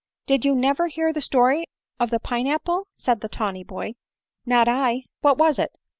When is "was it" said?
5.37-5.73